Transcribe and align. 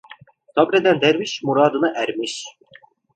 Sabreden 0.55 1.01
derviş 1.01 1.43
muradına 1.43 1.91
ermiş. 1.97 2.45